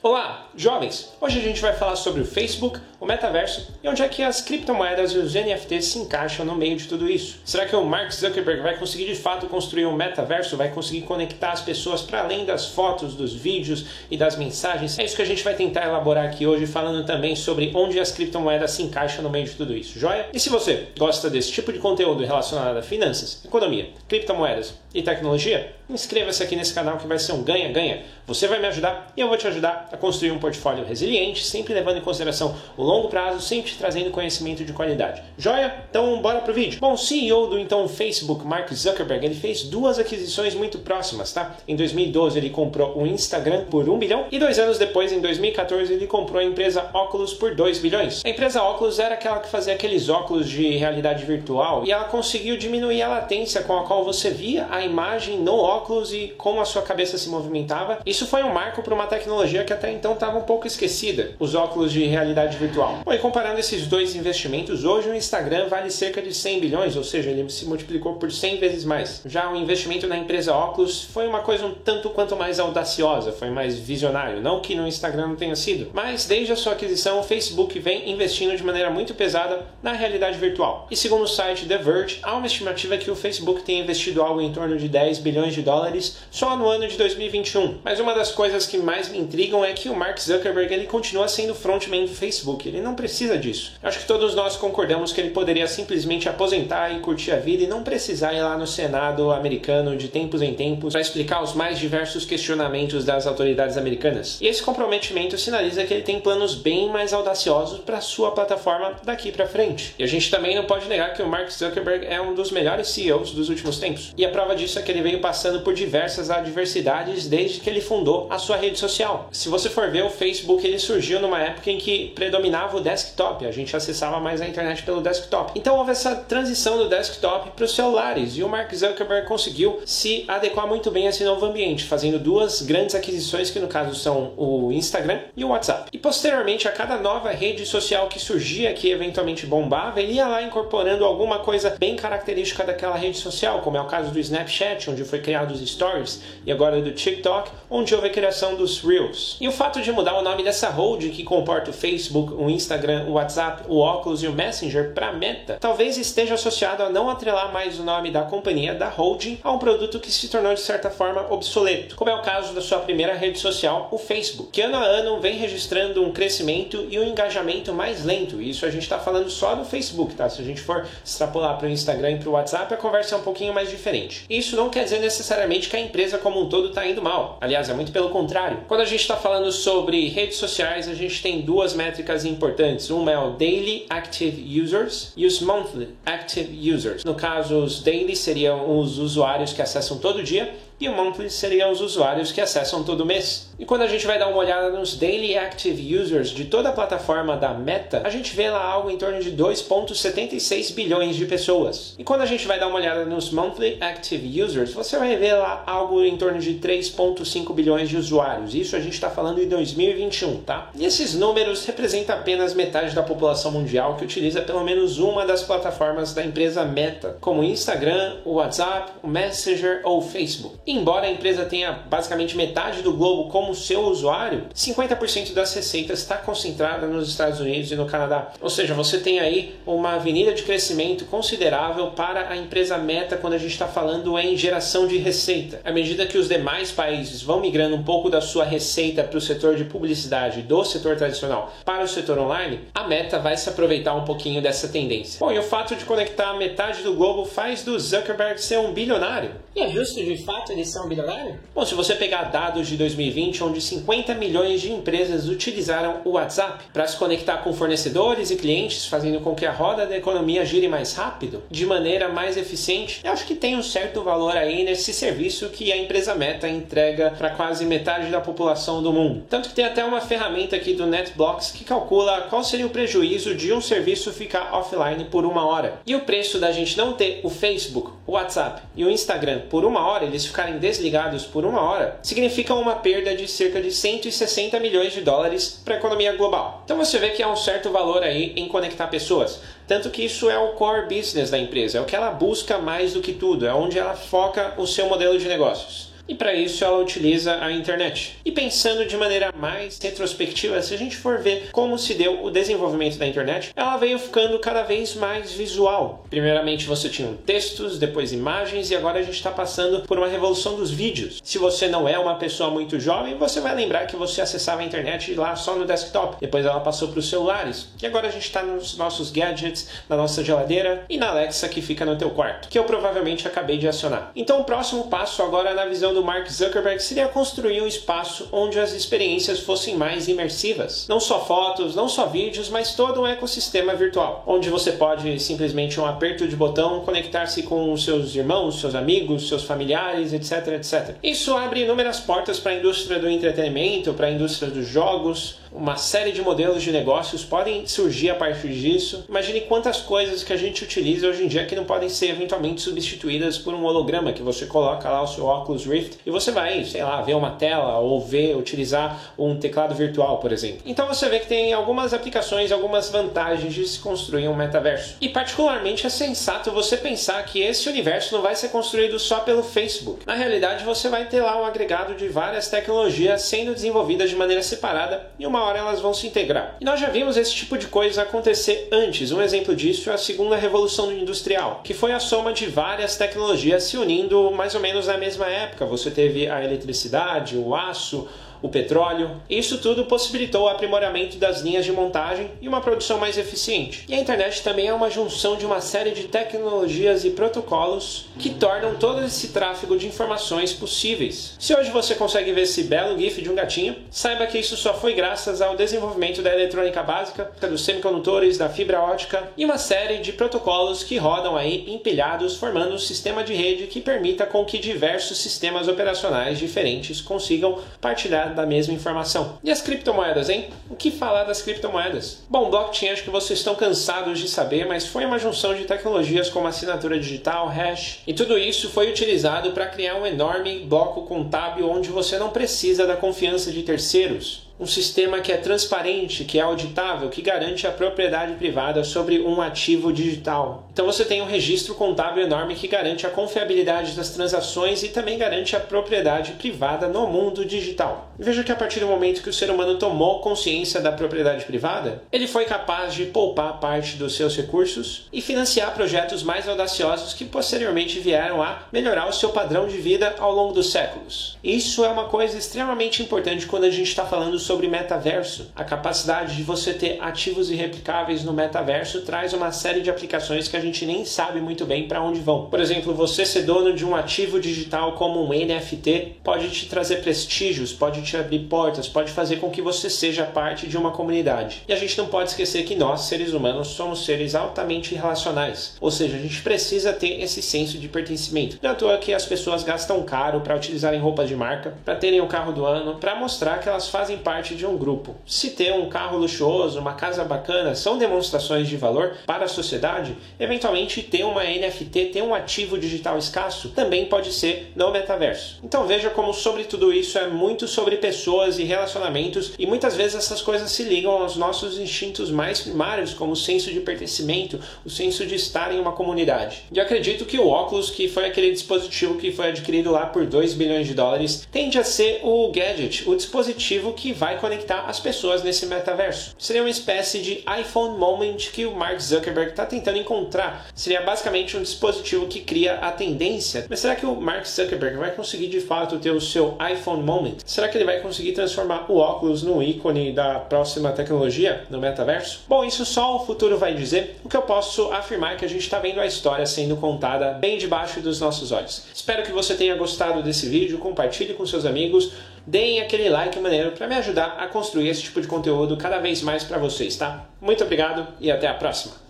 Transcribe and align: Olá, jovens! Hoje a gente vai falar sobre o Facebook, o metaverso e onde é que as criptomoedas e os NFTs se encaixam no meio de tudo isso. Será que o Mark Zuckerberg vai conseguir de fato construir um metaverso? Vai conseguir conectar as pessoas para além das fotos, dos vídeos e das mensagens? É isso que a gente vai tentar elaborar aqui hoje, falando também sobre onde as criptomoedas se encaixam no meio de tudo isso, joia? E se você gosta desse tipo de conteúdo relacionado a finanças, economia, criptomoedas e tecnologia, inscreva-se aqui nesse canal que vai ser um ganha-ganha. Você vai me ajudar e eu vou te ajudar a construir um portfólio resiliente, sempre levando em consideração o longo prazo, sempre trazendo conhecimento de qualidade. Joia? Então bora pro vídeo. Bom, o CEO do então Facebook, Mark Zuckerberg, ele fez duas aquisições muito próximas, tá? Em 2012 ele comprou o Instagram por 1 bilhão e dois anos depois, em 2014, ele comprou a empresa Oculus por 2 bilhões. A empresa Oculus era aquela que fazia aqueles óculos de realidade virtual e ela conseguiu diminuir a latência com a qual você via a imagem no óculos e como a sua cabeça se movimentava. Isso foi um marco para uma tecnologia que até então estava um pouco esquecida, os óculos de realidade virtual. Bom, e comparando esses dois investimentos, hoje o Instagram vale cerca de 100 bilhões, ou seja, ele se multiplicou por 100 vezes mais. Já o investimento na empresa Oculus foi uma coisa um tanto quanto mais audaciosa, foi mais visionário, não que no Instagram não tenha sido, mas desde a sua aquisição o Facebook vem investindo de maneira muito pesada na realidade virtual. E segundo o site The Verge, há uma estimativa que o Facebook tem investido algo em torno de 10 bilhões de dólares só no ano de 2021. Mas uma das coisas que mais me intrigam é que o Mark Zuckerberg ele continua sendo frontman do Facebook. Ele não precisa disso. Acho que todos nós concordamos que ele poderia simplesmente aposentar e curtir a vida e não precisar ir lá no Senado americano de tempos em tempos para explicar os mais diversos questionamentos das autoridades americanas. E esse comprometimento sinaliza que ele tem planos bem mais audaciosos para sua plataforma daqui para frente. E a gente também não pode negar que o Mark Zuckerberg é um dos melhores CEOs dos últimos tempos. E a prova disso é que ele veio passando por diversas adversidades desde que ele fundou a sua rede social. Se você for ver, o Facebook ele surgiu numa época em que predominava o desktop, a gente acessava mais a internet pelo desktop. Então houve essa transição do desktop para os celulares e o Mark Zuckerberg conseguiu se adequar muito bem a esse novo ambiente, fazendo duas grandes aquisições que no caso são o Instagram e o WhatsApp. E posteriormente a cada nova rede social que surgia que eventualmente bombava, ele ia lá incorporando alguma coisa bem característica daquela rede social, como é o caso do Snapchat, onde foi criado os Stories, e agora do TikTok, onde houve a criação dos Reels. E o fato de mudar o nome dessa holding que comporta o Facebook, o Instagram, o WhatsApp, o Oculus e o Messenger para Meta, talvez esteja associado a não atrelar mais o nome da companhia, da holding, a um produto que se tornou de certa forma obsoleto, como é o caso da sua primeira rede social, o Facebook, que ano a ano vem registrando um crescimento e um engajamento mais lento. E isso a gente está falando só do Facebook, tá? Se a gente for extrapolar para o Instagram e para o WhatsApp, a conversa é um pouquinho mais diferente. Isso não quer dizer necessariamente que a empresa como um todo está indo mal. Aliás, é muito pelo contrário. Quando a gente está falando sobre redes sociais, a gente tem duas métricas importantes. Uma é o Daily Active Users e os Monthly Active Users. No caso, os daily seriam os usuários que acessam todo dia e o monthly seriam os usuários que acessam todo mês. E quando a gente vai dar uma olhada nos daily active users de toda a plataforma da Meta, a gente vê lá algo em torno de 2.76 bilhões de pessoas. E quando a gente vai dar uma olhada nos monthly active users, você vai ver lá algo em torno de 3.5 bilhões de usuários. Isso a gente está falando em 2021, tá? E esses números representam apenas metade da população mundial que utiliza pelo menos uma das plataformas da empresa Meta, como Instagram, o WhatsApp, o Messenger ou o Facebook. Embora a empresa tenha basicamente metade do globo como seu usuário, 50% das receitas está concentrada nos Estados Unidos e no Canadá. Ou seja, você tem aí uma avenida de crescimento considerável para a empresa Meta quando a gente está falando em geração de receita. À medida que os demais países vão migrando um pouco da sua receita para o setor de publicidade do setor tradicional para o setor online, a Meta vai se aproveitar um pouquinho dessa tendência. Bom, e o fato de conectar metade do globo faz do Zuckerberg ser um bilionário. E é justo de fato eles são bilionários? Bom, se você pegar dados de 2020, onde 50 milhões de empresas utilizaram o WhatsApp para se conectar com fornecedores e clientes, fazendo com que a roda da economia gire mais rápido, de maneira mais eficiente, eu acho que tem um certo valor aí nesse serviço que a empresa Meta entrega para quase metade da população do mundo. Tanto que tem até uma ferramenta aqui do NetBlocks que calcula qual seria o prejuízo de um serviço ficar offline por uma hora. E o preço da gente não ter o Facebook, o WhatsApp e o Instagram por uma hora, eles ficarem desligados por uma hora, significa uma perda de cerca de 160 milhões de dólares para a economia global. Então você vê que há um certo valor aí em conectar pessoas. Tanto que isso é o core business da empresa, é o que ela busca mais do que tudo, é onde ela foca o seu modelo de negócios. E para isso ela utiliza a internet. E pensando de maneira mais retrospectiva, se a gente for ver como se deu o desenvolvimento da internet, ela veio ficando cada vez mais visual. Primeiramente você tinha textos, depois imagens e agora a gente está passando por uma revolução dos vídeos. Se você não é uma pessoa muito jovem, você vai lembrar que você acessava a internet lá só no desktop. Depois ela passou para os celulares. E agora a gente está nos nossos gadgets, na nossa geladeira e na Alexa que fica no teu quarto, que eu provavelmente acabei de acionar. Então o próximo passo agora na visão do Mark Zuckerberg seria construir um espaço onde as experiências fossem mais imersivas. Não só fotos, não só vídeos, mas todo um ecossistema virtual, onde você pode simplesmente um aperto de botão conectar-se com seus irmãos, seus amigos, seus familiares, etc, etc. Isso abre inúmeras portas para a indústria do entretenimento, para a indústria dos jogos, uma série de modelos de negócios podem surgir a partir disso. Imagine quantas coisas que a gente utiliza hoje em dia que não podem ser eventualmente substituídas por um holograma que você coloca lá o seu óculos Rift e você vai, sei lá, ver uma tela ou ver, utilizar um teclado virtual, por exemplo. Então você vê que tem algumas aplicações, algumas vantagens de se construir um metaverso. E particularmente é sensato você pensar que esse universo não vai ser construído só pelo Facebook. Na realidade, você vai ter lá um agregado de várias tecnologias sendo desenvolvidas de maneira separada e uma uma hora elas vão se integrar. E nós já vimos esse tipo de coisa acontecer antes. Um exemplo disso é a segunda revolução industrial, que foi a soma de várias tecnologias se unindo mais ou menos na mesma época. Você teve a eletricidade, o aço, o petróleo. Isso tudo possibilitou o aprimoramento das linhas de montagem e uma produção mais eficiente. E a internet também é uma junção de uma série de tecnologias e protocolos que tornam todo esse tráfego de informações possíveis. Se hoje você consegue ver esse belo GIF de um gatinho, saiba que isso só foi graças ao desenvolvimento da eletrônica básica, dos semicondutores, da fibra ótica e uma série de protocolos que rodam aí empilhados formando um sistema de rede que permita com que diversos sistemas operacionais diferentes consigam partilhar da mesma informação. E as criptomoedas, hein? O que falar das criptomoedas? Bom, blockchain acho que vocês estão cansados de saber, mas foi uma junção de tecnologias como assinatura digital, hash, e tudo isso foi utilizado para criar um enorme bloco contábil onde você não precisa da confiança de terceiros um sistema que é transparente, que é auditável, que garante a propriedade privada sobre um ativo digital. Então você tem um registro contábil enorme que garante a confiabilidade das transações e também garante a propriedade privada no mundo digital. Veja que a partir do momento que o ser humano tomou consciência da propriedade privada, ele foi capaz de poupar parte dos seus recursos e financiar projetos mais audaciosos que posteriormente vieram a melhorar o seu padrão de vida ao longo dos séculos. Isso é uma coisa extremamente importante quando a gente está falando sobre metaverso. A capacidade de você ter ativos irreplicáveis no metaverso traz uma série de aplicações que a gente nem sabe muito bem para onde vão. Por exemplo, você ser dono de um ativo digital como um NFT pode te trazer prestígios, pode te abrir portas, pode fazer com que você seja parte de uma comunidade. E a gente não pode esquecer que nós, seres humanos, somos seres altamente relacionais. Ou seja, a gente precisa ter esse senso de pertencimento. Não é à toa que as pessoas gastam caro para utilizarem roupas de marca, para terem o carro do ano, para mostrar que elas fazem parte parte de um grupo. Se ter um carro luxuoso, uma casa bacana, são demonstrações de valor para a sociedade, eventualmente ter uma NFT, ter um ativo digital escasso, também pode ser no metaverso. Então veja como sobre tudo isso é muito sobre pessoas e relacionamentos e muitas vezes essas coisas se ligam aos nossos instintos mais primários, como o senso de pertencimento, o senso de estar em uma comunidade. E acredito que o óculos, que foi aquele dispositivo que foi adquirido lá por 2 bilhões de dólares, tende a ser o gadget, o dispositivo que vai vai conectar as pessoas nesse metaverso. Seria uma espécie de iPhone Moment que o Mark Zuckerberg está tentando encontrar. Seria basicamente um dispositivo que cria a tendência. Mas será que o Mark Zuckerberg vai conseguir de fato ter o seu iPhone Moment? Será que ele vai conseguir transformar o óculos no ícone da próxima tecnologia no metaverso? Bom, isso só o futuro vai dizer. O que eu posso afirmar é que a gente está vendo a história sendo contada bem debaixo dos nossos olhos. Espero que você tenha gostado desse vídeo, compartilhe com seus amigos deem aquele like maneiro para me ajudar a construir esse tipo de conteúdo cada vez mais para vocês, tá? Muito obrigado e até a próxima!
Olá, 0.00 0.48
jovens! 0.54 1.12
Hoje 1.20 1.40
a 1.40 1.42
gente 1.42 1.60
vai 1.60 1.72
falar 1.72 1.96
sobre 1.96 2.20
o 2.20 2.24
Facebook, 2.24 2.78
o 3.00 3.04
metaverso 3.04 3.66
e 3.82 3.88
onde 3.88 4.00
é 4.00 4.08
que 4.08 4.22
as 4.22 4.40
criptomoedas 4.40 5.10
e 5.10 5.18
os 5.18 5.34
NFTs 5.34 5.86
se 5.86 5.98
encaixam 5.98 6.46
no 6.46 6.54
meio 6.54 6.76
de 6.76 6.86
tudo 6.86 7.10
isso. 7.10 7.40
Será 7.44 7.66
que 7.66 7.74
o 7.74 7.84
Mark 7.84 8.12
Zuckerberg 8.12 8.62
vai 8.62 8.78
conseguir 8.78 9.06
de 9.06 9.16
fato 9.16 9.48
construir 9.48 9.86
um 9.86 9.96
metaverso? 9.96 10.56
Vai 10.56 10.70
conseguir 10.70 11.02
conectar 11.02 11.50
as 11.50 11.62
pessoas 11.62 12.00
para 12.00 12.20
além 12.20 12.44
das 12.44 12.66
fotos, 12.66 13.16
dos 13.16 13.34
vídeos 13.34 13.86
e 14.08 14.16
das 14.16 14.36
mensagens? 14.36 14.96
É 15.00 15.04
isso 15.04 15.16
que 15.16 15.22
a 15.22 15.26
gente 15.26 15.42
vai 15.42 15.54
tentar 15.54 15.84
elaborar 15.84 16.26
aqui 16.26 16.46
hoje, 16.46 16.64
falando 16.64 17.04
também 17.04 17.34
sobre 17.34 17.72
onde 17.74 17.98
as 17.98 18.12
criptomoedas 18.12 18.70
se 18.70 18.84
encaixam 18.84 19.24
no 19.24 19.30
meio 19.30 19.46
de 19.46 19.56
tudo 19.56 19.76
isso, 19.76 19.98
joia? 19.98 20.28
E 20.32 20.38
se 20.38 20.48
você 20.48 20.90
gosta 20.96 21.28
desse 21.28 21.50
tipo 21.50 21.72
de 21.72 21.80
conteúdo 21.80 22.24
relacionado 22.24 22.76
a 22.76 22.82
finanças, 22.82 23.44
economia, 23.44 23.90
criptomoedas 24.06 24.74
e 24.94 25.02
tecnologia, 25.02 25.74
inscreva-se 25.90 26.40
aqui 26.40 26.54
nesse 26.54 26.72
canal 26.72 26.98
que 26.98 27.06
vai 27.08 27.18
ser 27.18 27.32
um 27.32 27.42
ganha-ganha. 27.42 28.04
Você 28.28 28.46
vai 28.46 28.60
me 28.60 28.66
ajudar 28.66 29.10
e 29.16 29.22
eu 29.22 29.26
vou 29.26 29.38
te 29.38 29.46
ajudar 29.46 29.88
a 29.90 29.96
construir 29.96 30.32
um 30.32 30.38
portfólio 30.38 30.84
resiliente, 30.84 31.42
sempre 31.42 31.72
levando 31.72 31.96
em 31.96 32.02
consideração 32.02 32.54
o 32.76 32.82
longo 32.82 33.08
prazo, 33.08 33.40
sempre 33.40 33.72
trazendo 33.72 34.10
conhecimento 34.10 34.66
de 34.66 34.72
qualidade. 34.74 35.22
Joia? 35.38 35.74
Então 35.88 36.20
bora 36.20 36.42
pro 36.42 36.52
vídeo. 36.52 36.78
Bom, 36.78 36.92
o 36.92 36.98
CEO 36.98 37.46
do 37.46 37.58
então 37.58 37.88
Facebook, 37.88 38.46
Mark 38.46 38.70
Zuckerberg, 38.70 39.24
ele 39.24 39.34
fez 39.34 39.62
duas 39.62 39.98
aquisições 39.98 40.54
muito 40.54 40.80
próximas, 40.80 41.32
tá? 41.32 41.56
Em 41.66 41.74
2012 41.74 42.38
ele 42.38 42.50
comprou 42.50 42.98
o 42.98 43.06
Instagram 43.06 43.64
por 43.64 43.88
1 43.88 43.98
bilhão 43.98 44.26
e 44.30 44.38
dois 44.38 44.58
anos 44.58 44.76
depois, 44.76 45.10
em 45.10 45.22
2014, 45.22 45.90
ele 45.90 46.06
comprou 46.06 46.38
a 46.38 46.44
empresa 46.44 46.90
Oculus 46.92 47.32
por 47.32 47.54
2 47.54 47.78
bilhões. 47.78 48.22
A 48.26 48.28
empresa 48.28 48.62
Oculus 48.62 48.98
era 48.98 49.14
aquela 49.14 49.38
que 49.40 49.48
fazia 49.48 49.72
aqueles 49.72 50.10
óculos 50.10 50.46
de 50.46 50.76
realidade 50.76 51.24
virtual 51.24 51.82
e 51.86 51.90
ela 51.90 52.04
conseguiu 52.04 52.58
diminuir 52.58 53.00
a 53.00 53.08
latência 53.08 53.62
com 53.62 53.78
a 53.78 53.84
qual 53.84 54.04
você 54.04 54.28
via 54.28 54.66
a 54.70 54.84
imagem 54.84 55.38
no 55.38 55.56
óculos 55.56 56.12
e 56.12 56.34
como 56.36 56.60
a 56.60 56.66
sua 56.66 56.82
cabeça 56.82 57.16
se 57.16 57.30
movimentava. 57.30 58.00
Isso 58.04 58.17
foi 58.26 58.42
um 58.42 58.52
marco 58.52 58.82
para 58.82 58.94
uma 58.94 59.06
tecnologia 59.06 59.64
que 59.64 59.72
até 59.72 59.90
então 59.90 60.14
estava 60.14 60.38
um 60.38 60.42
pouco 60.42 60.66
esquecida, 60.66 61.32
os 61.38 61.54
óculos 61.54 61.92
de 61.92 62.04
realidade 62.04 62.56
virtual. 62.56 63.00
Bom, 63.04 63.12
e 63.12 63.18
comparando 63.18 63.58
esses 63.60 63.86
dois 63.86 64.14
investimentos, 64.14 64.84
hoje 64.84 65.08
o 65.08 65.14
Instagram 65.14 65.68
vale 65.68 65.90
cerca 65.90 66.20
de 66.20 66.32
100 66.32 66.60
bilhões, 66.60 66.96
ou 66.96 67.04
seja, 67.04 67.30
ele 67.30 67.48
se 67.50 67.64
multiplicou 67.66 68.14
por 68.14 68.30
100 68.30 68.58
vezes 68.58 68.84
mais. 68.84 69.22
Já 69.26 69.50
o 69.50 69.56
investimento 69.56 70.06
na 70.06 70.16
empresa 70.16 70.54
Oculus 70.54 71.02
foi 71.02 71.26
uma 71.26 71.40
coisa 71.40 71.66
um 71.66 71.74
tanto 71.74 72.10
quanto 72.10 72.36
mais 72.36 72.58
audaciosa, 72.58 73.32
foi 73.32 73.50
mais 73.50 73.78
visionário, 73.78 74.40
não 74.40 74.60
que 74.60 74.74
no 74.74 74.86
Instagram 74.86 75.28
não 75.28 75.36
tenha 75.36 75.56
sido, 75.56 75.90
mas 75.92 76.26
desde 76.26 76.52
a 76.52 76.56
sua 76.56 76.72
aquisição 76.72 77.20
o 77.20 77.22
Facebook 77.22 77.78
vem 77.78 78.10
investindo 78.10 78.56
de 78.56 78.62
maneira 78.62 78.90
muito 78.90 79.14
pesada 79.14 79.66
na 79.82 79.92
realidade 79.92 80.38
virtual. 80.38 80.86
E 80.90 80.96
segundo 80.96 81.22
o 81.22 81.28
site 81.28 81.66
The 81.66 81.78
Verge, 81.78 82.18
há 82.22 82.34
uma 82.34 82.46
estimativa 82.46 82.96
que 82.96 83.10
o 83.10 83.16
Facebook 83.16 83.62
tem 83.62 83.80
investido 83.80 84.22
algo 84.22 84.40
em 84.40 84.52
torno 84.52 84.76
de 84.76 84.88
10 84.88 85.18
bilhões 85.18 85.54
de 85.54 85.62
dólares 85.62 86.18
só 86.30 86.56
no 86.56 86.68
ano 86.68 86.88
de 86.88 86.96
2021. 86.96 87.78
Mas 87.84 88.00
uma 88.00 88.07
das 88.14 88.30
coisas 88.30 88.66
que 88.66 88.78
mais 88.78 89.08
me 89.08 89.18
intrigam 89.18 89.64
é 89.64 89.72
que 89.72 89.88
o 89.88 89.94
Mark 89.94 90.18
Zuckerberg 90.18 90.72
ele 90.72 90.86
continua 90.86 91.28
sendo 91.28 91.54
frontman 91.54 92.04
do 92.04 92.14
Facebook. 92.14 92.68
Ele 92.68 92.80
não 92.80 92.94
precisa 92.94 93.36
disso. 93.38 93.72
Acho 93.82 94.00
que 94.00 94.06
todos 94.06 94.34
nós 94.34 94.56
concordamos 94.56 95.12
que 95.12 95.20
ele 95.20 95.30
poderia 95.30 95.66
simplesmente 95.66 96.28
aposentar 96.28 96.90
e 96.90 97.00
curtir 97.00 97.32
a 97.32 97.36
vida 97.36 97.64
e 97.64 97.66
não 97.66 97.82
precisar 97.82 98.32
ir 98.32 98.42
lá 98.42 98.56
no 98.56 98.66
Senado 98.66 99.30
americano 99.30 99.96
de 99.96 100.08
tempos 100.08 100.42
em 100.42 100.54
tempos 100.54 100.92
para 100.92 101.00
explicar 101.00 101.42
os 101.42 101.54
mais 101.54 101.78
diversos 101.78 102.24
questionamentos 102.24 103.04
das 103.04 103.26
autoridades 103.26 103.76
americanas. 103.76 104.38
E 104.40 104.46
esse 104.46 104.62
comprometimento 104.62 105.36
sinaliza 105.38 105.84
que 105.84 105.94
ele 105.94 106.02
tem 106.02 106.20
planos 106.20 106.54
bem 106.54 106.88
mais 106.88 107.12
audaciosos 107.12 107.80
para 107.80 108.00
sua 108.00 108.30
plataforma 108.32 108.96
daqui 109.04 109.30
para 109.30 109.46
frente. 109.46 109.94
E 109.98 110.04
a 110.04 110.06
gente 110.06 110.30
também 110.30 110.54
não 110.54 110.64
pode 110.64 110.86
negar 110.86 111.14
que 111.14 111.22
o 111.22 111.28
Mark 111.28 111.50
Zuckerberg 111.50 112.06
é 112.06 112.20
um 112.20 112.34
dos 112.34 112.50
melhores 112.50 112.88
CEOs 112.88 113.32
dos 113.32 113.48
últimos 113.48 113.78
tempos. 113.78 114.12
E 114.16 114.24
a 114.24 114.30
prova 114.30 114.54
disso 114.54 114.78
é 114.78 114.82
que 114.82 114.90
ele 114.90 115.02
veio 115.02 115.20
passando 115.20 115.60
por 115.60 115.74
diversas 115.74 116.30
adversidades 116.30 117.26
desde 117.26 117.60
que 117.60 117.68
ele 117.68 117.80
fundou 117.80 117.97
a 118.30 118.38
sua 118.38 118.56
rede 118.56 118.78
social. 118.78 119.28
Se 119.32 119.48
você 119.48 119.68
for 119.68 119.90
ver, 119.90 120.04
o 120.04 120.10
Facebook 120.10 120.66
ele 120.66 120.78
surgiu 120.78 121.20
numa 121.20 121.40
época 121.40 121.70
em 121.70 121.78
que 121.78 122.12
predominava 122.14 122.76
o 122.76 122.80
desktop, 122.80 123.46
a 123.46 123.50
gente 123.50 123.74
acessava 123.74 124.20
mais 124.20 124.40
a 124.40 124.46
internet 124.46 124.82
pelo 124.82 125.00
desktop. 125.00 125.52
Então 125.54 125.76
houve 125.76 125.90
essa 125.90 126.14
transição 126.14 126.78
do 126.78 126.88
desktop 126.88 127.50
para 127.50 127.64
os 127.64 127.74
celulares 127.74 128.36
e 128.36 128.42
o 128.42 128.48
Mark 128.48 128.72
Zuckerberg 128.74 129.26
conseguiu 129.26 129.80
se 129.84 130.24
adequar 130.28 130.66
muito 130.66 130.90
bem 130.90 131.06
a 131.06 131.10
esse 131.10 131.24
novo 131.24 131.46
ambiente, 131.46 131.84
fazendo 131.84 132.18
duas 132.18 132.62
grandes 132.62 132.94
aquisições 132.94 133.50
que 133.50 133.58
no 133.58 133.68
caso 133.68 133.94
são 133.94 134.32
o 134.36 134.70
Instagram 134.72 135.20
e 135.36 135.44
o 135.44 135.48
WhatsApp. 135.48 135.88
E 135.92 135.98
posteriormente 135.98 136.68
a 136.68 136.72
cada 136.72 136.96
nova 136.98 137.30
rede 137.30 137.64
social 137.66 138.08
que 138.08 138.18
surgia 138.18 138.72
que 138.72 138.90
eventualmente 138.90 139.46
bombava, 139.46 140.00
ele 140.00 140.12
ia 140.12 140.26
lá 140.26 140.42
incorporando 140.42 141.04
alguma 141.04 141.40
coisa 141.40 141.70
bem 141.78 141.96
característica 141.96 142.64
daquela 142.64 142.96
rede 142.96 143.18
social, 143.18 143.60
como 143.60 143.76
é 143.76 143.80
o 143.80 143.86
caso 143.86 144.10
do 144.10 144.18
Snapchat, 144.18 144.90
onde 144.90 145.04
foi 145.04 145.20
criado 145.20 145.52
os 145.52 145.60
Stories, 145.68 146.22
e 146.44 146.52
agora 146.52 146.80
do 146.80 146.92
TikTok, 146.92 147.50
onde 147.70 147.87
houve 147.94 148.08
a 148.08 148.12
criação 148.12 148.54
dos 148.54 148.80
Reels. 148.80 149.36
E 149.40 149.48
o 149.48 149.52
fato 149.52 149.80
de 149.80 149.92
mudar 149.92 150.18
o 150.18 150.22
nome 150.22 150.42
dessa 150.42 150.68
holding 150.68 151.10
que 151.10 151.24
comporta 151.24 151.70
o 151.70 151.74
Facebook, 151.74 152.32
o 152.32 152.48
Instagram, 152.50 153.06
o 153.06 153.12
WhatsApp, 153.12 153.64
o 153.68 153.78
Oculus 153.78 154.22
e 154.22 154.26
o 154.26 154.32
Messenger 154.32 154.92
para 154.92 155.12
Meta, 155.12 155.58
talvez 155.60 155.96
esteja 155.96 156.34
associado 156.34 156.82
a 156.82 156.88
não 156.88 157.08
atrelar 157.10 157.52
mais 157.52 157.78
o 157.78 157.82
nome 157.82 158.10
da 158.10 158.22
companhia, 158.22 158.74
da 158.74 158.88
holding, 158.88 159.38
a 159.42 159.52
um 159.52 159.58
produto 159.58 159.98
que 160.00 160.10
se 160.10 160.28
tornou 160.28 160.54
de 160.54 160.60
certa 160.60 160.90
forma 160.90 161.26
obsoleto, 161.32 161.96
como 161.96 162.10
é 162.10 162.14
o 162.14 162.22
caso 162.22 162.52
da 162.54 162.60
sua 162.60 162.78
primeira 162.80 163.14
rede 163.14 163.38
social, 163.38 163.88
o 163.90 163.98
Facebook, 163.98 164.50
que 164.50 164.62
ano 164.62 164.76
a 164.76 164.84
ano 164.84 165.20
vem 165.20 165.36
registrando 165.36 166.02
um 166.02 166.12
crescimento 166.12 166.86
e 166.90 166.98
um 166.98 167.04
engajamento 167.04 167.72
mais 167.72 168.04
lento. 168.04 168.40
E 168.40 168.50
isso 168.50 168.66
a 168.66 168.70
gente 168.70 168.82
está 168.82 168.98
falando 168.98 169.30
só 169.30 169.54
do 169.54 169.64
Facebook, 169.64 170.14
tá? 170.14 170.28
Se 170.28 170.40
a 170.40 170.44
gente 170.44 170.60
for 170.60 170.86
extrapolar 171.04 171.56
para 171.58 171.66
o 171.66 171.70
Instagram 171.70 172.12
e 172.12 172.18
para 172.18 172.28
o 172.28 172.32
WhatsApp, 172.32 172.72
a 172.72 172.76
conversa 172.76 173.14
é 173.14 173.18
um 173.18 173.22
pouquinho 173.22 173.52
mais 173.52 173.70
diferente. 173.70 174.24
Isso 174.28 174.56
não 174.56 174.68
quer 174.68 174.84
dizer 174.84 175.00
necessariamente 175.00 175.68
que 175.68 175.76
a 175.76 175.80
empresa 175.80 176.18
como 176.18 176.40
um 176.40 176.48
todo 176.48 176.68
está 176.68 176.86
indo 176.86 177.02
mal. 177.02 177.38
Aliás, 177.40 177.67
é 177.68 177.74
muito 177.74 177.92
pelo 177.92 178.10
contrário. 178.10 178.64
Quando 178.68 178.80
a 178.80 178.84
gente 178.84 179.00
está 179.00 179.16
falando 179.16 179.50
sobre 179.52 180.08
redes 180.08 180.36
sociais, 180.36 180.88
a 180.88 180.94
gente 180.94 181.22
tem 181.22 181.40
duas 181.40 181.74
métricas 181.74 182.24
importantes. 182.24 182.90
Uma 182.90 183.10
é 183.10 183.18
o 183.18 183.30
Daily 183.30 183.86
Active 183.88 184.60
Users 184.60 185.12
e 185.16 185.26
os 185.26 185.40
Monthly 185.40 185.88
Active 186.04 186.72
Users. 186.72 187.04
No 187.04 187.14
caso, 187.14 187.58
os 187.58 187.82
daily 187.82 188.16
seriam 188.16 188.78
os 188.78 188.98
usuários 188.98 189.52
que 189.52 189.62
acessam 189.62 189.98
todo 189.98 190.22
dia 190.22 190.54
e 190.80 190.88
o 190.88 190.92
monthly 190.94 191.28
seriam 191.28 191.72
os 191.72 191.80
usuários 191.80 192.30
que 192.30 192.40
acessam 192.40 192.84
todo 192.84 193.04
mês. 193.04 193.47
E 193.58 193.64
quando 193.64 193.82
a 193.82 193.88
gente 193.88 194.06
vai 194.06 194.20
dar 194.20 194.28
uma 194.28 194.38
olhada 194.38 194.70
nos 194.70 194.94
daily 194.94 195.36
active 195.36 195.96
users 195.96 196.30
de 196.30 196.44
toda 196.44 196.68
a 196.68 196.72
plataforma 196.72 197.36
da 197.36 197.52
Meta, 197.52 198.02
a 198.04 198.10
gente 198.10 198.36
vê 198.36 198.48
lá 198.48 198.62
algo 198.64 198.88
em 198.88 198.96
torno 198.96 199.20
de 199.20 199.32
2.76 199.32 200.74
bilhões 200.74 201.16
de 201.16 201.26
pessoas. 201.26 201.96
E 201.98 202.04
quando 202.04 202.20
a 202.20 202.26
gente 202.26 202.46
vai 202.46 202.60
dar 202.60 202.68
uma 202.68 202.76
olhada 202.76 203.04
nos 203.04 203.32
monthly 203.32 203.76
active 203.80 204.40
users, 204.40 204.72
você 204.72 204.96
vai 204.96 205.16
ver 205.16 205.34
lá 205.34 205.64
algo 205.66 206.04
em 206.04 206.16
torno 206.16 206.38
de 206.38 206.54
3.5 206.54 207.52
bilhões 207.52 207.88
de 207.88 207.96
usuários. 207.96 208.54
Isso 208.54 208.76
a 208.76 208.80
gente 208.80 208.92
está 208.92 209.10
falando 209.10 209.42
em 209.42 209.48
2021, 209.48 210.42
tá? 210.42 210.70
E 210.76 210.84
esses 210.84 211.16
números 211.16 211.66
representam 211.66 212.14
apenas 212.14 212.54
metade 212.54 212.94
da 212.94 213.02
população 213.02 213.50
mundial 213.50 213.96
que 213.96 214.04
utiliza 214.04 214.40
pelo 214.40 214.62
menos 214.62 214.98
uma 214.98 215.26
das 215.26 215.42
plataformas 215.42 216.14
da 216.14 216.24
empresa 216.24 216.64
Meta, 216.64 217.16
como 217.20 217.42
Instagram, 217.42 218.18
o 218.24 218.34
WhatsApp, 218.34 218.92
o 219.02 219.08
Messenger 219.08 219.80
ou 219.82 219.98
o 219.98 220.02
Facebook. 220.02 220.54
Embora 220.64 221.06
a 221.06 221.10
empresa 221.10 221.44
tenha 221.44 221.72
basicamente 221.72 222.36
metade 222.36 222.82
do 222.82 222.92
globo 222.92 223.28
como 223.28 223.47
seu 223.54 223.82
usuário, 223.82 224.46
50% 224.54 225.32
das 225.32 225.54
receitas 225.54 226.00
está 226.00 226.16
concentrada 226.16 226.86
nos 226.86 227.08
Estados 227.08 227.40
Unidos 227.40 227.70
e 227.70 227.76
no 227.76 227.86
Canadá. 227.86 228.32
Ou 228.40 228.50
seja, 228.50 228.74
você 228.74 228.98
tem 228.98 229.20
aí 229.20 229.56
uma 229.66 229.94
avenida 229.94 230.32
de 230.32 230.42
crescimento 230.42 231.04
considerável 231.06 231.88
para 231.92 232.28
a 232.28 232.36
empresa 232.36 232.78
Meta 232.78 233.16
quando 233.16 233.34
a 233.34 233.38
gente 233.38 233.52
está 233.52 233.66
falando 233.66 234.18
em 234.18 234.36
geração 234.36 234.86
de 234.86 234.98
receita. 234.98 235.60
À 235.64 235.72
medida 235.72 236.06
que 236.06 236.18
os 236.18 236.28
demais 236.28 236.70
países 236.70 237.22
vão 237.22 237.40
migrando 237.40 237.76
um 237.76 237.82
pouco 237.82 238.10
da 238.10 238.20
sua 238.20 238.44
receita 238.44 239.02
para 239.02 239.18
o 239.18 239.20
setor 239.20 239.56
de 239.56 239.64
publicidade 239.64 240.42
do 240.42 240.64
setor 240.64 240.96
tradicional 240.96 241.52
para 241.64 241.84
o 241.84 241.88
setor 241.88 242.18
online, 242.18 242.60
a 242.74 242.86
Meta 242.86 243.18
vai 243.18 243.36
se 243.36 243.48
aproveitar 243.48 243.94
um 243.94 244.04
pouquinho 244.04 244.40
dessa 244.40 244.68
tendência. 244.68 245.18
Bom, 245.20 245.32
e 245.32 245.38
o 245.38 245.42
fato 245.42 245.74
de 245.74 245.84
conectar 245.84 246.34
metade 246.34 246.82
do 246.82 246.94
globo 246.94 247.24
faz 247.24 247.62
do 247.62 247.78
Zuckerberg 247.78 248.40
ser 248.40 248.58
um 248.58 248.72
bilionário. 248.72 249.30
E 249.54 249.60
é 249.60 249.70
justo 249.70 250.02
de 250.02 250.16
fato 250.24 250.52
eles 250.52 250.68
são 250.68 250.88
bilionários? 250.88 251.36
Bom, 251.54 251.64
se 251.64 251.74
você 251.74 251.94
pegar 251.94 252.24
dados 252.24 252.66
de 252.68 252.76
2020, 252.76 253.37
onde 253.42 253.60
50 253.60 254.14
milhões 254.14 254.60
de 254.60 254.72
empresas 254.72 255.28
utilizaram 255.28 256.00
o 256.04 256.10
WhatsApp 256.10 256.64
para 256.72 256.86
se 256.86 256.96
conectar 256.96 257.38
com 257.38 257.52
fornecedores 257.52 258.30
e 258.30 258.36
clientes, 258.36 258.86
fazendo 258.86 259.20
com 259.20 259.34
que 259.34 259.46
a 259.46 259.52
roda 259.52 259.86
da 259.86 259.96
economia 259.96 260.44
gire 260.44 260.68
mais 260.68 260.94
rápido, 260.94 261.42
de 261.50 261.66
maneira 261.66 262.08
mais 262.08 262.36
eficiente, 262.36 263.00
eu 263.04 263.12
acho 263.12 263.26
que 263.26 263.34
tem 263.34 263.56
um 263.56 263.62
certo 263.62 264.02
valor 264.02 264.36
aí 264.36 264.64
nesse 264.64 264.92
serviço 264.92 265.48
que 265.50 265.72
a 265.72 265.76
empresa 265.76 266.14
Meta 266.14 266.48
entrega 266.48 267.12
para 267.16 267.30
quase 267.30 267.64
metade 267.64 268.10
da 268.10 268.20
população 268.20 268.82
do 268.82 268.92
mundo. 268.92 269.24
Tanto 269.28 269.50
que 269.50 269.54
tem 269.54 269.64
até 269.64 269.84
uma 269.84 270.00
ferramenta 270.00 270.56
aqui 270.56 270.74
do 270.74 270.86
NetBlocks 270.86 271.52
que 271.52 271.64
calcula 271.64 272.22
qual 272.22 272.42
seria 272.42 272.66
o 272.66 272.70
prejuízo 272.70 273.34
de 273.34 273.52
um 273.52 273.60
serviço 273.60 274.12
ficar 274.12 274.52
offline 274.52 275.04
por 275.04 275.24
uma 275.24 275.46
hora. 275.46 275.80
E 275.86 275.94
o 275.94 276.00
preço 276.00 276.38
da 276.38 276.50
gente 276.50 276.76
não 276.76 276.94
ter 276.94 277.20
o 277.22 277.30
Facebook, 277.30 277.92
o 278.06 278.12
WhatsApp 278.12 278.62
e 278.74 278.84
o 278.84 278.90
Instagram 278.90 279.42
por 279.50 279.64
uma 279.64 279.86
hora, 279.86 280.04
eles 280.04 280.26
ficarem 280.26 280.58
desligados 280.58 281.24
por 281.24 281.44
uma 281.44 281.60
hora, 281.60 281.98
significa 282.02 282.54
uma 282.54 282.76
perda 282.76 283.14
de 283.14 283.27
cerca 283.30 283.60
de 283.60 283.70
160 283.70 284.58
milhões 284.60 284.92
de 284.92 285.00
dólares 285.00 285.60
para 285.64 285.74
a 285.74 285.78
economia 285.78 286.16
global. 286.16 286.62
Então 286.64 286.76
você 286.76 286.98
vê 286.98 287.10
que 287.10 287.22
há 287.22 287.30
um 287.30 287.36
certo 287.36 287.70
valor 287.70 288.02
aí 288.02 288.32
em 288.36 288.48
conectar 288.48 288.86
pessoas. 288.88 289.40
Tanto 289.66 289.90
que 289.90 290.04
isso 290.04 290.30
é 290.30 290.38
o 290.38 290.52
core 290.52 290.82
business 290.82 291.30
da 291.30 291.38
empresa, 291.38 291.78
é 291.78 291.80
o 291.80 291.84
que 291.84 291.94
ela 291.94 292.10
busca 292.10 292.58
mais 292.58 292.94
do 292.94 293.00
que 293.00 293.12
tudo, 293.12 293.46
é 293.46 293.52
onde 293.52 293.78
ela 293.78 293.94
foca 293.94 294.54
o 294.56 294.66
seu 294.66 294.88
modelo 294.88 295.18
de 295.18 295.28
negócios. 295.28 295.87
E 296.08 296.14
para 296.14 296.34
isso 296.34 296.64
ela 296.64 296.78
utiliza 296.78 297.38
a 297.44 297.52
internet. 297.52 298.16
E 298.24 298.32
pensando 298.32 298.86
de 298.86 298.96
maneira 298.96 299.32
mais 299.36 299.78
retrospectiva, 299.78 300.62
se 300.62 300.72
a 300.72 300.78
gente 300.78 300.96
for 300.96 301.18
ver 301.18 301.50
como 301.52 301.78
se 301.78 301.92
deu 301.92 302.24
o 302.24 302.30
desenvolvimento 302.30 302.96
da 302.96 303.06
internet, 303.06 303.52
ela 303.54 303.76
veio 303.76 303.98
ficando 303.98 304.38
cada 304.38 304.62
vez 304.62 304.94
mais 304.94 305.32
visual. 305.32 306.06
Primeiramente 306.08 306.66
você 306.66 306.88
tinha 306.88 307.12
textos, 307.26 307.78
depois 307.78 308.12
imagens 308.12 308.70
e 308.70 308.76
agora 308.76 309.00
a 309.00 309.02
gente 309.02 309.16
está 309.16 309.30
passando 309.30 309.82
por 309.82 309.98
uma 309.98 310.08
revolução 310.08 310.56
dos 310.56 310.70
vídeos. 310.70 311.20
Se 311.22 311.36
você 311.36 311.68
não 311.68 311.86
é 311.86 311.98
uma 311.98 312.14
pessoa 312.14 312.50
muito 312.50 312.80
jovem, 312.80 313.16
você 313.18 313.40
vai 313.40 313.54
lembrar 313.54 313.86
que 313.86 313.96
você 313.96 314.22
acessava 314.22 314.62
a 314.62 314.64
internet 314.64 315.14
lá 315.14 315.36
só 315.36 315.54
no 315.54 315.66
desktop. 315.66 316.16
Depois 316.20 316.46
ela 316.46 316.60
passou 316.60 316.88
para 316.88 317.00
os 317.00 317.08
celulares. 317.08 317.68
E 317.82 317.86
agora 317.86 318.08
a 318.08 318.10
gente 318.10 318.26
está 318.26 318.42
nos 318.42 318.76
nossos 318.78 319.10
gadgets, 319.10 319.68
na 319.88 319.96
nossa 319.96 320.24
geladeira 320.24 320.86
e 320.88 320.96
na 320.96 321.10
Alexa 321.10 321.48
que 321.48 321.60
fica 321.60 321.84
no 321.84 321.96
teu 321.96 322.10
quarto, 322.10 322.48
que 322.48 322.58
eu 322.58 322.64
provavelmente 322.64 323.26
acabei 323.26 323.58
de 323.58 323.68
acionar. 323.68 324.10
Então 324.16 324.40
o 324.40 324.44
próximo 324.44 324.88
passo 324.88 325.22
agora 325.22 325.52
na 325.52 325.66
visão 325.66 325.92
do 325.92 325.97
Mark 326.02 326.28
Zuckerberg 326.30 326.82
seria 326.82 327.08
construir 327.08 327.62
um 327.62 327.66
espaço 327.66 328.28
onde 328.32 328.58
as 328.58 328.72
experiências 328.72 329.40
fossem 329.40 329.76
mais 329.76 330.08
imersivas. 330.08 330.86
Não 330.88 331.00
só 331.00 331.24
fotos, 331.24 331.74
não 331.74 331.88
só 331.88 332.06
vídeos, 332.06 332.48
mas 332.48 332.74
todo 332.74 333.02
um 333.02 333.06
ecossistema 333.06 333.74
virtual, 333.74 334.22
onde 334.26 334.50
você 334.50 334.72
pode 334.72 335.18
simplesmente 335.20 335.80
um 335.80 335.86
aperto 335.86 336.26
de 336.26 336.36
botão 336.36 336.80
conectar-se 336.80 337.42
com 337.42 337.76
seus 337.76 338.14
irmãos, 338.14 338.60
seus 338.60 338.74
amigos, 338.74 339.28
seus 339.28 339.44
familiares, 339.44 340.12
etc, 340.12 340.48
etc. 340.48 340.96
Isso 341.02 341.34
abre 341.34 341.62
inúmeras 341.62 342.00
portas 342.00 342.38
para 342.38 342.52
a 342.52 342.54
indústria 342.56 342.98
do 342.98 343.08
entretenimento, 343.08 343.94
para 343.94 344.06
a 344.06 344.10
indústria 344.10 344.50
dos 344.50 344.66
jogos, 344.66 345.38
uma 345.52 345.76
série 345.76 346.12
de 346.12 346.22
modelos 346.22 346.62
de 346.62 346.72
negócios 346.72 347.24
podem 347.24 347.66
surgir 347.66 348.10
a 348.10 348.14
partir 348.14 348.48
disso. 348.48 349.04
Imagine 349.08 349.42
quantas 349.42 349.80
coisas 349.80 350.22
que 350.22 350.32
a 350.32 350.36
gente 350.36 350.64
utiliza 350.64 351.08
hoje 351.08 351.24
em 351.24 351.28
dia 351.28 351.46
que 351.46 351.56
não 351.56 351.64
podem 351.64 351.88
ser 351.88 352.10
eventualmente 352.10 352.60
substituídas 352.60 353.38
por 353.38 353.54
um 353.54 353.64
holograma 353.64 354.12
que 354.12 354.22
você 354.22 354.46
coloca 354.46 354.88
lá 354.88 355.02
o 355.02 355.06
seu 355.06 355.24
óculos 355.24 355.66
Rift 355.66 355.98
e 356.04 356.10
você 356.10 356.30
vai, 356.30 356.64
sei 356.64 356.82
lá, 356.82 357.00
ver 357.02 357.14
uma 357.14 357.30
tela 357.30 357.78
ou 357.78 358.00
ver, 358.00 358.36
utilizar 358.36 359.12
um 359.18 359.36
teclado 359.36 359.74
virtual, 359.74 360.18
por 360.18 360.32
exemplo. 360.32 360.60
Então 360.66 360.86
você 360.86 361.08
vê 361.08 361.18
que 361.18 361.26
tem 361.26 361.52
algumas 361.52 361.92
aplicações, 361.92 362.52
algumas 362.52 362.90
vantagens 362.90 363.52
de 363.52 363.66
se 363.66 363.78
construir 363.78 364.28
um 364.28 364.36
metaverso. 364.36 364.96
E 365.00 365.08
particularmente 365.08 365.86
é 365.86 365.90
sensato 365.90 366.50
você 366.50 366.76
pensar 366.76 367.24
que 367.24 367.40
esse 367.40 367.68
universo 367.68 368.14
não 368.14 368.22
vai 368.22 368.34
ser 368.34 368.48
construído 368.48 368.98
só 368.98 369.20
pelo 369.20 369.42
Facebook. 369.42 370.06
Na 370.06 370.14
realidade, 370.14 370.64
você 370.64 370.88
vai 370.88 371.06
ter 371.06 371.20
lá 371.20 371.40
um 371.40 371.44
agregado 371.44 371.94
de 371.94 372.08
várias 372.08 372.48
tecnologias 372.48 373.22
sendo 373.22 373.54
desenvolvidas 373.54 374.10
de 374.10 374.16
maneira 374.16 374.42
separada 374.42 375.10
e 375.18 375.26
uma 375.26 375.37
uma 375.38 375.46
hora 375.46 375.58
elas 375.58 375.80
vão 375.80 375.94
se 375.94 376.06
integrar. 376.06 376.56
E 376.60 376.64
nós 376.64 376.80
já 376.80 376.88
vimos 376.88 377.16
esse 377.16 377.32
tipo 377.32 377.56
de 377.56 377.68
coisa 377.68 378.02
acontecer 378.02 378.68
antes. 378.72 379.12
Um 379.12 379.22
exemplo 379.22 379.54
disso 379.54 379.88
é 379.88 379.94
a 379.94 379.98
segunda 379.98 380.36
revolução 380.36 380.92
industrial, 380.92 381.60
que 381.62 381.72
foi 381.72 381.92
a 381.92 382.00
soma 382.00 382.32
de 382.32 382.46
várias 382.46 382.96
tecnologias 382.96 383.62
se 383.64 383.76
unindo 383.76 384.30
mais 384.32 384.54
ou 384.54 384.60
menos 384.60 384.88
na 384.88 384.96
mesma 384.96 385.26
época. 385.26 385.64
Você 385.64 385.90
teve 385.90 386.28
a 386.28 386.44
eletricidade, 386.44 387.36
o 387.36 387.54
aço, 387.54 388.08
o 388.42 388.48
petróleo. 388.48 389.20
Isso 389.28 389.58
tudo 389.58 389.84
possibilitou 389.84 390.44
o 390.44 390.48
aprimoramento 390.48 391.16
das 391.16 391.40
linhas 391.40 391.64
de 391.64 391.72
montagem 391.72 392.30
e 392.40 392.48
uma 392.48 392.60
produção 392.60 392.98
mais 392.98 393.18
eficiente. 393.18 393.84
E 393.88 393.94
a 393.94 394.00
internet 394.00 394.42
também 394.42 394.68
é 394.68 394.74
uma 394.74 394.90
junção 394.90 395.36
de 395.36 395.44
uma 395.44 395.60
série 395.60 395.90
de 395.90 396.04
tecnologias 396.04 397.04
e 397.04 397.10
protocolos 397.10 398.06
que 398.18 398.30
tornam 398.30 398.74
todo 398.76 399.04
esse 399.04 399.28
tráfego 399.28 399.76
de 399.76 399.86
informações 399.86 400.52
possíveis. 400.52 401.36
Se 401.38 401.54
hoje 401.54 401.70
você 401.70 401.94
consegue 401.94 402.32
ver 402.32 402.42
esse 402.42 402.64
belo 402.64 402.98
GIF 402.98 403.22
de 403.22 403.30
um 403.30 403.34
gatinho, 403.34 403.76
saiba 403.90 404.26
que 404.26 404.38
isso 404.38 404.56
só 404.56 404.74
foi 404.74 404.94
graças 404.94 405.40
ao 405.40 405.56
desenvolvimento 405.56 406.22
da 406.22 406.32
eletrônica 406.32 406.82
básica, 406.82 407.30
dos 407.40 407.64
semicondutores, 407.64 408.38
da 408.38 408.48
fibra 408.48 408.80
ótica 408.80 409.28
e 409.36 409.44
uma 409.44 409.58
série 409.58 409.98
de 409.98 410.12
protocolos 410.12 410.82
que 410.82 410.96
rodam 410.96 411.36
aí 411.36 411.64
empilhados 411.72 412.36
formando 412.36 412.74
um 412.74 412.78
sistema 412.78 413.22
de 413.24 413.34
rede 413.34 413.66
que 413.66 413.80
permita 413.80 414.26
com 414.26 414.44
que 414.44 414.58
diversos 414.58 415.18
sistemas 415.18 415.68
operacionais 415.68 416.38
diferentes 416.38 417.00
consigam 417.00 417.58
partilhar 417.80 418.27
da 418.34 418.46
mesma 418.46 418.74
informação. 418.74 419.38
E 419.42 419.50
as 419.50 419.62
criptomoedas, 419.62 420.28
hein? 420.28 420.48
O 420.70 420.76
que 420.76 420.90
falar 420.90 421.24
das 421.24 421.42
criptomoedas? 421.42 422.24
Bom, 422.28 422.50
blockchain 422.50 422.90
acho 422.90 423.04
que 423.04 423.10
vocês 423.10 423.38
estão 423.38 423.54
cansados 423.54 424.18
de 424.18 424.28
saber, 424.28 424.66
mas 424.66 424.86
foi 424.86 425.04
uma 425.04 425.18
junção 425.18 425.54
de 425.54 425.64
tecnologias 425.64 426.30
como 426.30 426.46
assinatura 426.46 426.98
digital, 426.98 427.48
hash, 427.48 428.00
e 428.06 428.14
tudo 428.14 428.38
isso 428.38 428.70
foi 428.70 428.90
utilizado 428.90 429.52
para 429.52 429.66
criar 429.66 429.96
um 429.96 430.06
enorme 430.06 430.60
bloco 430.60 431.02
contábil 431.02 431.70
onde 431.70 431.88
você 431.88 432.18
não 432.18 432.30
precisa 432.30 432.86
da 432.86 432.96
confiança 432.96 433.50
de 433.50 433.62
terceiros 433.62 434.47
um 434.58 434.66
sistema 434.66 435.20
que 435.20 435.30
é 435.30 435.36
transparente, 435.36 436.24
que 436.24 436.38
é 436.38 436.42
auditável, 436.42 437.08
que 437.08 437.22
garante 437.22 437.66
a 437.66 437.70
propriedade 437.70 438.34
privada 438.34 438.82
sobre 438.82 439.20
um 439.20 439.40
ativo 439.40 439.92
digital. 439.92 440.68
Então 440.72 440.86
você 440.86 441.04
tem 441.04 441.22
um 441.22 441.26
registro 441.26 441.74
contábil 441.74 442.24
enorme 442.24 442.54
que 442.54 442.66
garante 442.66 443.06
a 443.06 443.10
confiabilidade 443.10 443.92
das 443.92 444.10
transações 444.10 444.82
e 444.82 444.88
também 444.88 445.18
garante 445.18 445.54
a 445.54 445.60
propriedade 445.60 446.32
privada 446.32 446.88
no 446.88 447.06
mundo 447.06 447.44
digital. 447.44 448.12
Veja 448.18 448.42
que 448.42 448.50
a 448.50 448.56
partir 448.56 448.80
do 448.80 448.86
momento 448.86 449.22
que 449.22 449.30
o 449.30 449.32
ser 449.32 449.50
humano 449.50 449.78
tomou 449.78 450.20
consciência 450.20 450.80
da 450.80 450.90
propriedade 450.90 451.44
privada, 451.44 452.02
ele 452.10 452.26
foi 452.26 452.44
capaz 452.44 452.94
de 452.94 453.06
poupar 453.06 453.60
parte 453.60 453.96
dos 453.96 454.16
seus 454.16 454.36
recursos 454.36 455.06
e 455.12 455.20
financiar 455.20 455.74
projetos 455.74 456.22
mais 456.22 456.48
audaciosos 456.48 457.14
que 457.14 457.24
posteriormente 457.24 458.00
vieram 458.00 458.42
a 458.42 458.62
melhorar 458.72 459.08
o 459.08 459.12
seu 459.12 459.30
padrão 459.30 459.68
de 459.68 459.76
vida 459.76 460.16
ao 460.18 460.32
longo 460.32 460.52
dos 460.52 460.72
séculos. 460.72 461.38
Isso 461.44 461.84
é 461.84 461.88
uma 461.88 462.04
coisa 462.04 462.36
extremamente 462.36 463.02
importante 463.02 463.46
quando 463.46 463.64
a 463.64 463.70
gente 463.70 463.88
está 463.88 464.04
falando 464.04 464.38
sobre 464.48 464.66
metaverso. 464.66 465.52
A 465.54 465.62
capacidade 465.62 466.34
de 466.34 466.42
você 466.42 466.72
ter 466.72 466.96
ativos 467.02 467.50
irreplicáveis 467.50 468.24
no 468.24 468.32
metaverso 468.32 469.02
traz 469.02 469.34
uma 469.34 469.52
série 469.52 469.82
de 469.82 469.90
aplicações 469.90 470.48
que 470.48 470.56
a 470.56 470.60
gente 470.60 470.86
nem 470.86 471.04
sabe 471.04 471.38
muito 471.38 471.66
bem 471.66 471.86
para 471.86 472.00
onde 472.00 472.20
vão. 472.20 472.46
Por 472.46 472.58
exemplo, 472.58 472.94
você 472.94 473.26
ser 473.26 473.42
dono 473.42 473.74
de 473.74 473.84
um 473.84 473.94
ativo 473.94 474.40
digital 474.40 474.92
como 474.92 475.22
um 475.22 475.28
NFT 475.28 476.20
pode 476.24 476.48
te 476.48 476.66
trazer 476.66 477.02
prestígios, 477.02 477.74
pode 477.74 478.00
te 478.00 478.16
abrir 478.16 478.38
portas, 478.38 478.88
pode 478.88 479.12
fazer 479.12 479.36
com 479.36 479.50
que 479.50 479.60
você 479.60 479.90
seja 479.90 480.24
parte 480.24 480.66
de 480.66 480.78
uma 480.78 480.92
comunidade. 480.92 481.62
E 481.68 481.72
a 481.74 481.76
gente 481.76 481.98
não 481.98 482.06
pode 482.06 482.30
esquecer 482.30 482.64
que 482.64 482.74
nós, 482.74 483.02
seres 483.02 483.34
humanos, 483.34 483.68
somos 483.68 484.06
seres 484.06 484.34
altamente 484.34 484.94
relacionais. 484.94 485.76
Ou 485.78 485.90
seja, 485.90 486.16
a 486.16 486.20
gente 486.20 486.40
precisa 486.40 486.90
ter 486.94 487.20
esse 487.20 487.42
senso 487.42 487.76
de 487.76 487.86
pertencimento. 487.86 488.58
Não 488.62 488.70
é 488.70 488.72
à 488.72 488.76
toa 488.76 488.96
que 488.96 489.12
as 489.12 489.26
pessoas 489.26 489.62
gastam 489.62 490.02
caro 490.04 490.40
para 490.40 490.56
utilizarem 490.56 490.98
roupas 490.98 491.28
de 491.28 491.36
marca, 491.36 491.74
para 491.84 491.96
terem 491.96 492.22
o 492.22 492.26
carro 492.26 492.52
do 492.52 492.64
ano, 492.64 492.94
para 492.94 493.14
mostrar 493.14 493.58
que 493.58 493.68
elas 493.68 493.90
fazem 493.90 494.16
parte 494.16 494.37
parte 494.38 494.54
de 494.54 494.64
um 494.64 494.76
grupo. 494.76 495.16
Se 495.26 495.50
ter 495.50 495.72
um 495.72 495.88
carro 495.88 496.16
luxuoso, 496.16 496.78
uma 496.78 496.94
casa 496.94 497.24
bacana, 497.24 497.74
são 497.74 497.98
demonstrações 497.98 498.68
de 498.68 498.76
valor 498.76 499.16
para 499.26 499.46
a 499.46 499.48
sociedade, 499.48 500.16
eventualmente 500.38 501.02
ter 501.02 501.24
uma 501.24 501.42
NFT, 501.42 502.10
ter 502.12 502.22
um 502.22 502.32
ativo 502.32 502.78
digital 502.78 503.18
escasso, 503.18 503.70
também 503.70 504.06
pode 504.06 504.32
ser 504.32 504.70
no 504.76 504.92
metaverso. 504.92 505.58
Então 505.64 505.88
veja 505.88 506.08
como 506.08 506.32
sobre 506.32 506.62
tudo 506.62 506.92
isso 506.92 507.18
é 507.18 507.26
muito 507.26 507.66
sobre 507.66 507.96
pessoas 507.96 508.60
e 508.60 508.62
relacionamentos 508.62 509.54
e 509.58 509.66
muitas 509.66 509.96
vezes 509.96 510.14
essas 510.14 510.40
coisas 510.40 510.70
se 510.70 510.84
ligam 510.84 511.10
aos 511.10 511.36
nossos 511.36 511.76
instintos 511.76 512.30
mais 512.30 512.60
primários, 512.60 513.12
como 513.12 513.32
o 513.32 513.36
senso 513.36 513.72
de 513.72 513.80
pertencimento, 513.80 514.60
o 514.84 514.90
senso 514.90 515.26
de 515.26 515.34
estar 515.34 515.74
em 515.74 515.80
uma 515.80 515.92
comunidade. 515.92 516.62
E 516.70 516.78
acredito 516.78 517.24
que 517.24 517.40
o 517.40 517.48
óculos, 517.48 517.90
que 517.90 518.06
foi 518.06 518.24
aquele 518.24 518.52
dispositivo 518.52 519.18
que 519.18 519.32
foi 519.32 519.48
adquirido 519.48 519.90
lá 519.90 520.06
por 520.06 520.24
2 520.26 520.54
bilhões 520.54 520.86
de 520.86 520.94
dólares, 520.94 521.44
tende 521.50 521.76
a 521.76 521.82
ser 521.82 522.20
o 522.22 522.52
gadget, 522.52 523.02
o 523.08 523.16
dispositivo 523.16 523.92
que 523.94 524.12
vai 524.12 524.27
vai 524.28 524.38
conectar 524.38 524.84
as 524.86 525.00
pessoas 525.00 525.42
nesse 525.42 525.64
metaverso. 525.64 526.34
Seria 526.38 526.62
uma 526.62 526.68
espécie 526.68 527.20
de 527.20 527.44
iPhone 527.60 527.96
Moment 527.96 528.36
que 528.52 528.66
o 528.66 528.74
Mark 528.74 529.00
Zuckerberg 529.00 529.52
está 529.52 529.64
tentando 529.64 529.96
encontrar. 529.96 530.66
Seria 530.74 531.00
basicamente 531.00 531.56
um 531.56 531.62
dispositivo 531.62 532.26
que 532.26 532.40
cria 532.40 532.74
a 532.74 532.92
tendência. 532.92 533.64
Mas 533.70 533.80
será 533.80 533.96
que 533.96 534.04
o 534.04 534.14
Mark 534.14 534.44
Zuckerberg 534.44 534.98
vai 534.98 535.12
conseguir 535.12 535.46
de 535.46 535.60
fato 535.62 535.98
ter 535.98 536.10
o 536.10 536.20
seu 536.20 536.58
iPhone 536.70 537.02
Moment? 537.02 537.36
Será 537.46 537.68
que 537.68 537.78
ele 537.78 537.86
vai 537.86 538.00
conseguir 538.00 538.32
transformar 538.32 538.84
o 538.90 538.98
óculos 538.98 539.42
no 539.42 539.62
ícone 539.62 540.12
da 540.12 540.40
próxima 540.40 540.92
tecnologia 540.92 541.64
no 541.70 541.78
metaverso? 541.78 542.42
Bom, 542.46 542.62
isso 542.66 542.84
só 542.84 543.16
o 543.16 543.24
futuro 543.24 543.56
vai 543.56 543.72
dizer. 543.72 544.20
O 544.22 544.28
que 544.28 544.36
eu 544.36 544.42
posso 544.42 544.92
afirmar 544.92 545.32
é 545.32 545.36
que 545.36 545.44
a 545.46 545.48
gente 545.48 545.62
está 545.62 545.78
vendo 545.78 546.00
a 546.00 546.06
história 546.06 546.44
sendo 546.44 546.76
contada 546.76 547.32
bem 547.32 547.56
debaixo 547.56 548.02
dos 548.02 548.20
nossos 548.20 548.52
olhos. 548.52 548.84
Espero 548.94 549.22
que 549.22 549.32
você 549.32 549.54
tenha 549.54 549.74
gostado 549.74 550.22
desse 550.22 550.46
vídeo, 550.50 550.76
compartilhe 550.76 551.32
com 551.32 551.46
seus 551.46 551.64
amigos 551.64 552.12
deem 552.48 552.80
aquele 552.80 553.10
like 553.10 553.38
maneiro 553.38 553.72
para 553.72 553.86
me 553.86 553.94
ajudar 553.96 554.36
a 554.38 554.48
construir 554.48 554.88
esse 554.88 555.02
tipo 555.02 555.20
de 555.20 555.28
conteúdo 555.28 555.76
cada 555.76 555.98
vez 555.98 556.22
mais 556.22 556.44
para 556.44 556.56
vocês, 556.56 556.96
tá? 556.96 557.26
Muito 557.40 557.62
obrigado 557.62 558.08
e 558.18 558.30
até 558.30 558.48
a 558.48 558.54
próxima! 558.54 559.07